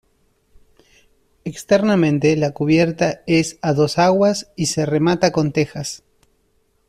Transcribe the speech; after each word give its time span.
Externamente 1.45 2.35
la 2.35 2.53
cubierta 2.55 3.21
es 3.27 3.59
a 3.61 3.73
dos 3.73 3.99
aguas 3.99 4.51
y 4.55 4.65
se 4.65 4.87
remata 4.87 5.31
con 5.31 5.51
tejas. 5.51 6.01